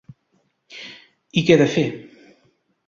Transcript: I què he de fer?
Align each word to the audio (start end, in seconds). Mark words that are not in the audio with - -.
I 1.41 1.45
què 1.51 1.59
he 1.59 1.61
de 1.65 1.69
fer? 1.77 1.87